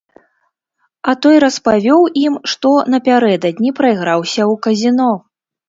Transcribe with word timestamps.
А 1.13 1.13
той 1.25 1.35
распавёў 1.43 2.01
ім, 2.25 2.33
што 2.55 2.73
напярэдадні 2.95 3.69
прайграўся 3.83 4.39
ў 4.39 4.53
казіно. 4.67 5.11